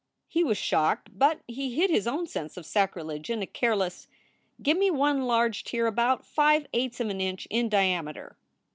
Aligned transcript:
He 0.27 0.43
was 0.43 0.57
shocked, 0.57 1.11
but 1.15 1.41
he 1.47 1.75
hid 1.75 1.91
his 1.91 2.07
own 2.07 2.25
sense 2.25 2.57
of 2.57 2.65
sacrilege 2.65 3.29
in 3.29 3.43
a 3.43 3.45
careless: 3.45 4.07
"Give 4.59 4.75
me 4.75 4.89
one 4.89 5.27
large 5.27 5.63
tear 5.63 5.85
about 5.85 6.25
five 6.25 6.65
eighths 6.73 6.99
of 6.99 7.09
an 7.09 7.21
inch 7.21 7.45
in 7.51 7.69
diameter. 7.69 8.35